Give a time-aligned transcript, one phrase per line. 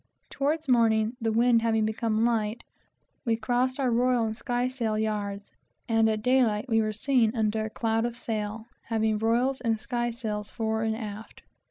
[0.31, 2.63] Toward morning, the wind having become light,
[3.23, 5.51] we crossed our royal and skysail yards,
[5.87, 10.49] and at daylight we were seen under a cloud of sail, having royal and skysails
[10.49, 11.43] fore and aft.